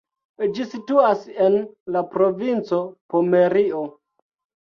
[0.53, 1.57] Ĝi situas en
[1.97, 2.79] la provinco
[3.15, 3.83] Pomerio.